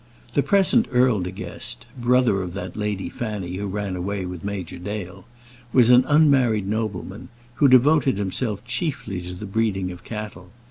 The 0.33 0.41
present 0.41 0.87
Earl 0.91 1.19
De 1.19 1.29
Guest, 1.29 1.85
brother 1.95 2.41
of 2.41 2.53
that 2.55 2.75
Lady 2.75 3.07
Fanny 3.07 3.57
who 3.57 3.67
ran 3.67 3.95
away 3.95 4.25
with 4.25 4.43
Major 4.43 4.79
Dale, 4.79 5.25
was 5.71 5.91
an 5.91 6.05
unmarried 6.07 6.65
nobleman, 6.67 7.29
who 7.61 7.67
devoted 7.67 8.17
himself 8.17 8.65
chiefly 8.65 9.21
to 9.21 9.35
the 9.35 9.45
breeding 9.45 9.91
of 9.91 10.03
cattle. 10.03 10.49